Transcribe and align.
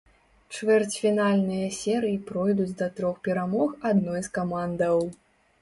Чвэрцьфінальныя 0.53 1.67
серыі 1.79 2.17
пройдуць 2.31 2.73
да 2.81 2.89
трох 3.01 3.21
перамог 3.29 3.79
адной 3.93 4.21
з 4.31 4.35
камандаў. 4.39 5.07